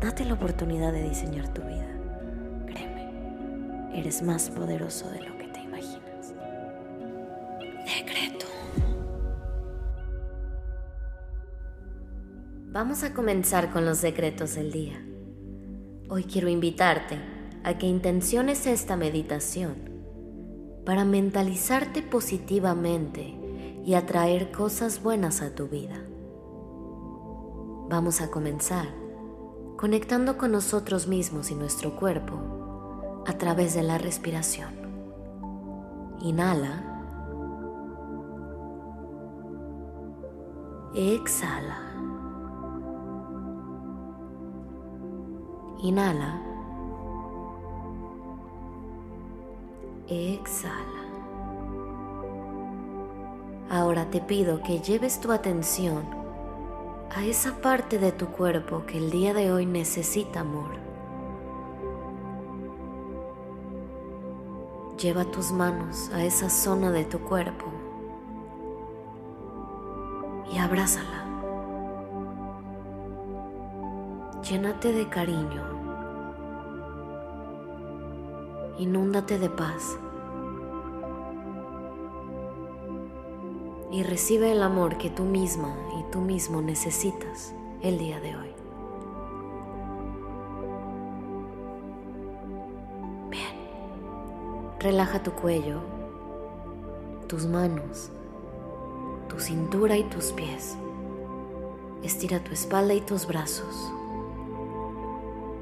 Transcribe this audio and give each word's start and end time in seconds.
Date 0.00 0.24
la 0.24 0.34
oportunidad 0.34 0.92
de 0.92 1.08
diseñar 1.08 1.52
tu 1.52 1.60
vida. 1.62 1.88
Créeme, 2.66 3.98
eres 3.98 4.22
más 4.22 4.48
poderoso 4.48 5.10
de 5.10 5.22
lo 5.22 5.36
que 5.36 5.48
te 5.48 5.60
imaginas. 5.60 6.34
Decreto. 7.84 8.46
Vamos 12.70 13.02
a 13.02 13.12
comenzar 13.12 13.72
con 13.72 13.84
los 13.84 14.00
decretos 14.00 14.54
del 14.54 14.70
día. 14.70 15.04
Hoy 16.08 16.22
quiero 16.24 16.48
invitarte 16.48 17.18
a 17.64 17.76
que 17.76 17.86
intenciones 17.86 18.68
esta 18.68 18.96
meditación 18.96 19.74
para 20.86 21.04
mentalizarte 21.04 22.02
positivamente 22.02 23.34
y 23.84 23.94
atraer 23.94 24.52
cosas 24.52 25.02
buenas 25.02 25.42
a 25.42 25.56
tu 25.56 25.66
vida. 25.66 26.00
Vamos 27.90 28.20
a 28.20 28.30
comenzar 28.30 29.07
conectando 29.78 30.36
con 30.36 30.50
nosotros 30.50 31.06
mismos 31.06 31.52
y 31.52 31.54
nuestro 31.54 31.94
cuerpo 31.94 33.22
a 33.28 33.32
través 33.34 33.74
de 33.74 33.84
la 33.84 33.96
respiración. 33.96 34.74
Inhala. 36.20 36.82
Exhala. 40.96 41.78
Inhala. 45.80 46.42
Exhala. 50.08 50.74
Ahora 53.70 54.10
te 54.10 54.20
pido 54.20 54.60
que 54.60 54.80
lleves 54.80 55.20
tu 55.20 55.30
atención 55.30 56.17
a 57.14 57.24
esa 57.24 57.56
parte 57.60 57.98
de 57.98 58.12
tu 58.12 58.26
cuerpo 58.28 58.84
que 58.86 58.98
el 58.98 59.10
día 59.10 59.34
de 59.34 59.52
hoy 59.52 59.66
necesita 59.66 60.40
amor. 60.40 60.70
Lleva 65.00 65.24
tus 65.24 65.52
manos 65.52 66.10
a 66.12 66.24
esa 66.24 66.50
zona 66.50 66.90
de 66.90 67.04
tu 67.04 67.20
cuerpo 67.20 67.66
y 70.52 70.58
abrázala. 70.58 71.24
Llénate 74.42 74.92
de 74.92 75.08
cariño 75.08 75.78
inúndate 78.78 79.38
de 79.40 79.50
paz 79.50 79.98
y 83.90 84.02
recibe 84.04 84.52
el 84.52 84.62
amor 84.62 84.98
que 84.98 85.10
tú 85.10 85.24
misma 85.24 85.74
tú 86.10 86.20
mismo 86.20 86.62
necesitas 86.62 87.52
el 87.82 87.98
día 87.98 88.20
de 88.20 88.36
hoy. 88.36 88.50
Bien, 93.30 93.54
relaja 94.80 95.22
tu 95.22 95.32
cuello, 95.32 95.80
tus 97.28 97.46
manos, 97.46 98.10
tu 99.28 99.38
cintura 99.38 99.96
y 99.96 100.04
tus 100.04 100.32
pies. 100.32 100.76
Estira 102.02 102.42
tu 102.42 102.52
espalda 102.52 102.94
y 102.94 103.00
tus 103.00 103.26
brazos. 103.26 103.92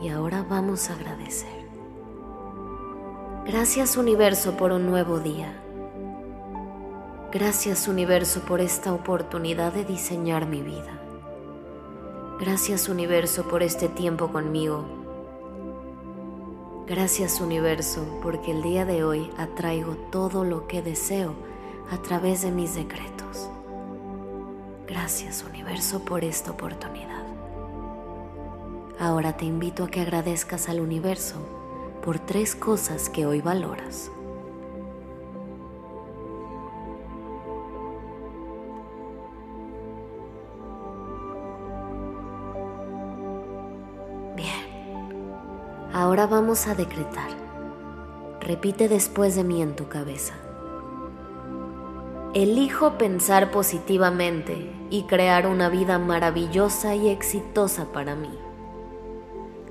Y 0.00 0.08
ahora 0.08 0.44
vamos 0.48 0.88
a 0.88 0.94
agradecer. 0.94 1.60
Gracias 3.46 3.96
universo 3.96 4.56
por 4.56 4.72
un 4.72 4.86
nuevo 4.86 5.18
día. 5.18 5.52
Gracias 7.32 7.86
universo 7.86 8.40
por 8.40 8.60
esta 8.60 8.92
oportunidad 8.92 9.72
de 9.72 9.84
diseñar 9.84 10.46
mi 10.46 10.62
vida. 10.62 11.00
Gracias 12.40 12.88
universo 12.88 13.46
por 13.46 13.62
este 13.62 13.88
tiempo 13.88 14.32
conmigo. 14.32 14.84
Gracias 16.88 17.40
universo 17.40 18.04
porque 18.20 18.50
el 18.50 18.62
día 18.62 18.84
de 18.84 19.04
hoy 19.04 19.30
atraigo 19.38 19.94
todo 20.10 20.42
lo 20.42 20.66
que 20.66 20.82
deseo 20.82 21.34
a 21.92 21.98
través 21.98 22.42
de 22.42 22.50
mis 22.50 22.74
decretos. 22.74 23.48
Gracias 24.88 25.44
universo 25.48 26.04
por 26.04 26.24
esta 26.24 26.50
oportunidad. 26.50 27.22
Ahora 28.98 29.36
te 29.36 29.44
invito 29.44 29.84
a 29.84 29.88
que 29.88 30.00
agradezcas 30.00 30.68
al 30.68 30.80
universo 30.80 31.36
por 32.02 32.18
tres 32.18 32.56
cosas 32.56 33.08
que 33.08 33.24
hoy 33.24 33.40
valoras. 33.40 34.10
Ahora 46.00 46.26
vamos 46.26 46.66
a 46.66 46.74
decretar. 46.74 47.28
Repite 48.40 48.88
después 48.88 49.36
de 49.36 49.44
mí 49.44 49.60
en 49.60 49.76
tu 49.76 49.88
cabeza. 49.88 50.32
Elijo 52.32 52.96
pensar 52.96 53.50
positivamente 53.50 54.72
y 54.88 55.02
crear 55.02 55.46
una 55.46 55.68
vida 55.68 55.98
maravillosa 55.98 56.94
y 56.94 57.10
exitosa 57.10 57.92
para 57.92 58.14
mí. 58.14 58.30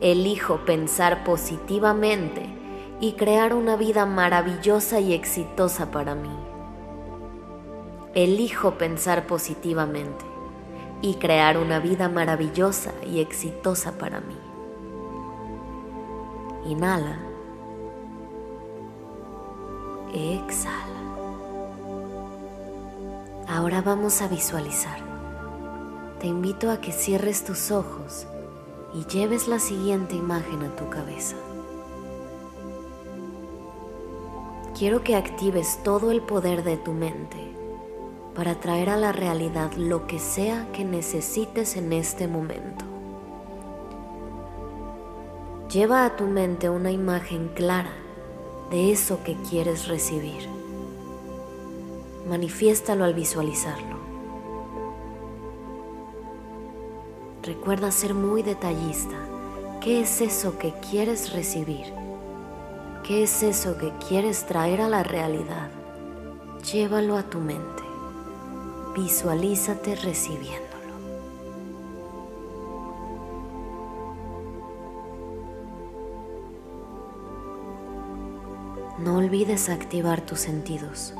Elijo 0.00 0.64
pensar 0.64 1.24
positivamente 1.24 2.46
y 3.00 3.14
crear 3.14 3.52
una 3.52 3.74
vida 3.74 4.06
maravillosa 4.06 5.00
y 5.00 5.14
exitosa 5.14 5.90
para 5.90 6.14
mí. 6.14 6.36
Elijo 8.14 8.78
pensar 8.78 9.26
positivamente 9.26 10.24
y 11.00 11.14
crear 11.14 11.58
una 11.58 11.80
vida 11.80 12.08
maravillosa 12.08 12.92
y 13.04 13.20
exitosa 13.20 13.98
para 13.98 14.20
mí. 14.20 14.51
Inhala. 16.64 17.18
Exhala. 20.14 20.92
Ahora 23.48 23.82
vamos 23.82 24.22
a 24.22 24.28
visualizar. 24.28 24.98
Te 26.20 26.26
invito 26.26 26.70
a 26.70 26.80
que 26.80 26.92
cierres 26.92 27.44
tus 27.44 27.70
ojos 27.70 28.26
y 28.94 29.04
lleves 29.06 29.48
la 29.48 29.58
siguiente 29.58 30.14
imagen 30.14 30.62
a 30.62 30.76
tu 30.76 30.88
cabeza. 30.88 31.36
Quiero 34.78 35.02
que 35.02 35.16
actives 35.16 35.82
todo 35.82 36.10
el 36.10 36.22
poder 36.22 36.62
de 36.62 36.76
tu 36.76 36.92
mente 36.92 37.52
para 38.34 38.54
traer 38.60 38.90
a 38.90 38.96
la 38.96 39.12
realidad 39.12 39.72
lo 39.74 40.06
que 40.06 40.18
sea 40.18 40.70
que 40.72 40.84
necesites 40.84 41.76
en 41.76 41.92
este 41.92 42.28
momento. 42.28 42.91
Lleva 45.72 46.04
a 46.04 46.16
tu 46.16 46.24
mente 46.24 46.68
una 46.68 46.90
imagen 46.90 47.48
clara 47.54 47.94
de 48.70 48.92
eso 48.92 49.24
que 49.24 49.36
quieres 49.48 49.88
recibir. 49.88 50.46
Manifiéstalo 52.28 53.04
al 53.04 53.14
visualizarlo. 53.14 53.96
Recuerda 57.42 57.90
ser 57.90 58.12
muy 58.12 58.42
detallista. 58.42 59.16
¿Qué 59.80 60.02
es 60.02 60.20
eso 60.20 60.58
que 60.58 60.74
quieres 60.90 61.32
recibir? 61.32 61.86
¿Qué 63.02 63.22
es 63.22 63.42
eso 63.42 63.78
que 63.78 63.94
quieres 64.06 64.44
traer 64.44 64.82
a 64.82 64.88
la 64.88 65.02
realidad? 65.02 65.70
Llévalo 66.70 67.16
a 67.16 67.22
tu 67.22 67.38
mente. 67.38 67.82
Visualízate 68.94 69.94
recibiéndolo. 69.94 70.71
No 79.02 79.16
olvides 79.16 79.68
activar 79.68 80.20
tus 80.20 80.38
sentidos. 80.38 81.12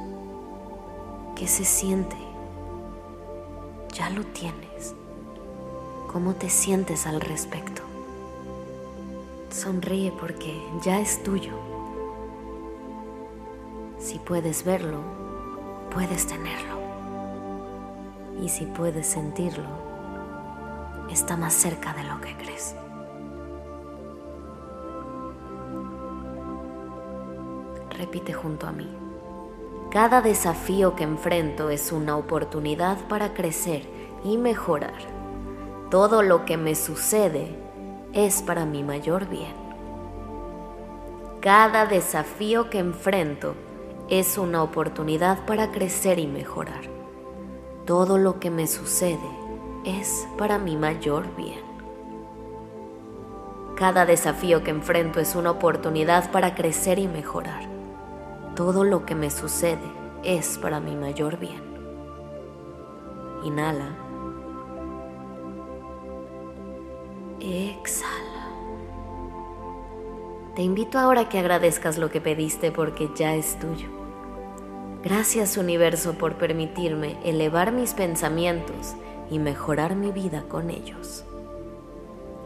¿Qué 1.35 1.49
se 1.49 1.65
siente? 1.65 2.15
Ya 3.93 4.09
lo 4.11 4.23
tienes. 4.27 4.95
¿Cómo 6.13 6.35
te 6.35 6.49
sientes 6.49 7.09
al 7.09 7.21
respecto? 7.21 7.83
Sonríe 9.51 10.13
porque 10.13 10.63
ya 10.85 11.01
es 11.01 11.25
tuyo. 11.25 11.59
Si 13.99 14.21
puedes 14.21 14.65
verlo, 14.65 15.01
puedes 15.93 16.29
tenerlo. 16.29 16.79
Y 18.41 18.49
si 18.49 18.65
puedes 18.65 19.09
sentirlo, 19.09 19.67
está 21.11 21.37
más 21.37 21.53
cerca 21.53 21.93
de 21.95 22.05
lo 22.05 22.21
que 22.21 22.37
crees. 22.37 22.77
Repite 28.03 28.33
junto 28.33 28.67
a 28.67 28.73
mí. 28.73 28.89
Cada 29.93 30.23
desafío 30.23 30.97
que 30.97 31.05
enfrento 31.05 31.71
es 31.71 31.93
una 31.93 32.17
oportunidad 32.17 32.99
para 33.07 33.33
crecer 33.33 33.87
y 34.25 34.39
mejorar. 34.39 34.99
Todo 35.89 36.23
lo 36.23 36.45
que 36.45 36.57
me 36.57 36.75
sucede 36.75 37.57
es 38.13 38.43
para 38.43 38.67
mi 38.67 38.83
mayor 38.83 39.29
bien. 39.29 39.55
Cada 41.41 41.87
desafío 41.87 42.71
que 42.71 42.81
enfrento 42.81 43.55
es 44.09 44.37
una 44.37 44.65
oportunidad 44.65 45.47
para 45.47 45.71
crecer 45.71 46.19
y 46.19 46.27
mejorar. 46.27 46.83
Todo 47.87 48.19
lo 48.19 48.41
que 48.41 48.51
me 48.51 48.67
sucede 48.67 49.31
es 49.85 50.27
para 50.37 50.59
mi 50.59 50.77
mayor 50.77 51.37
bien. 51.37 51.63
Cada 53.77 54.07
desafío 54.07 54.65
que 54.65 54.71
enfrento 54.71 55.21
es 55.21 55.37
una 55.37 55.53
oportunidad 55.53 56.33
para 56.33 56.57
crecer 56.57 56.99
y 56.99 57.07
mejorar. 57.07 57.72
Todo 58.57 58.85
lo 58.85 59.07
que 59.07 59.15
me 59.15 59.31
sucede 59.31 59.81
es 60.23 60.59
para 60.59 60.81
mi 60.81 60.95
mayor 60.95 61.39
bien. 61.39 61.63
Inhala. 63.45 63.97
Exhala. 67.41 68.23
Te 70.55 70.63
invito 70.63 70.99
ahora 70.99 71.23
a 71.23 71.29
que 71.29 71.39
agradezcas 71.39 71.97
lo 71.97 72.11
que 72.11 72.21
pediste 72.21 72.71
porque 72.71 73.11
ya 73.17 73.35
es 73.35 73.59
tuyo. 73.59 73.89
Gracias 75.03 75.57
universo 75.57 76.13
por 76.13 76.37
permitirme 76.37 77.17
elevar 77.25 77.73
mis 77.73 77.95
pensamientos 77.95 78.95
y 79.31 79.39
mejorar 79.39 79.97
mi 79.97 80.13
vida 80.13 80.45
con 80.49 80.71
ellos. 80.71 81.25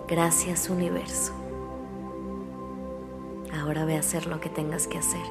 Gracias 0.08 0.70
universo. 0.70 1.32
Ahora 3.52 3.84
ve 3.84 3.96
a 3.96 4.00
hacer 4.00 4.26
lo 4.26 4.40
que 4.40 4.48
tengas 4.48 4.86
que 4.86 4.98
hacer, 4.98 5.24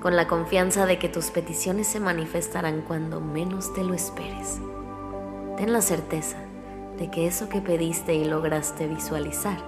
con 0.00 0.16
la 0.16 0.28
confianza 0.28 0.86
de 0.86 0.98
que 0.98 1.08
tus 1.08 1.30
peticiones 1.30 1.86
se 1.86 2.00
manifestarán 2.00 2.82
cuando 2.82 3.20
menos 3.20 3.72
te 3.74 3.84
lo 3.84 3.94
esperes. 3.94 4.60
Ten 5.56 5.72
la 5.72 5.82
certeza 5.82 6.38
de 6.96 7.10
que 7.10 7.26
eso 7.26 7.48
que 7.48 7.60
pediste 7.60 8.14
y 8.14 8.24
lograste 8.24 8.86
visualizar 8.86 9.58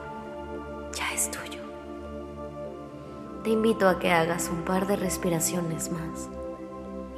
ya 0.93 1.12
es 1.12 1.31
tuyo. 1.31 1.61
Te 3.44 3.50
invito 3.50 3.88
a 3.88 3.99
que 3.99 4.12
hagas 4.12 4.49
un 4.49 4.62
par 4.62 4.87
de 4.87 4.97
respiraciones 4.97 5.91
más 5.91 6.29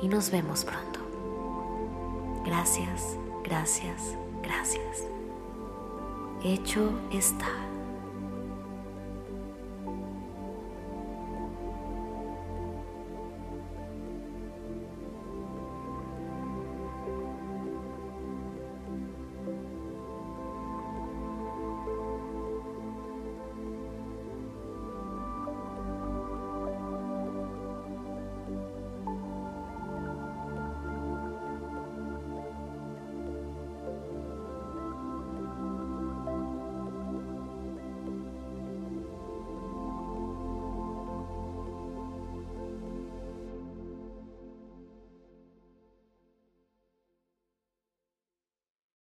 y 0.01 0.09
nos 0.09 0.31
vemos 0.31 0.65
pronto. 0.65 1.01
Gracias, 2.45 3.17
gracias, 3.45 4.17
gracias 4.43 5.13
hecho 6.45 6.91
está. 7.13 7.72